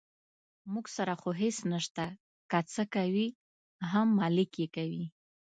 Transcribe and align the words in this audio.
موږ 0.71 0.85
سره 0.97 1.13
خو 1.21 1.29
هېڅ 1.41 1.57
نشته، 1.71 2.05
که 2.49 2.59
څه 2.73 2.83
کوي 2.95 3.27
هم 3.91 4.07
ملک 4.19 4.51
یې 4.61 4.67
کوي. 4.75 5.05